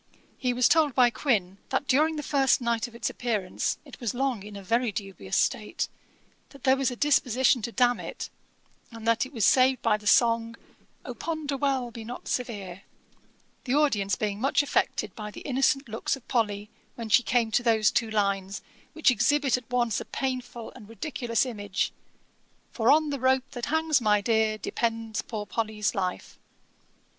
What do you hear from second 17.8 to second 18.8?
two lines,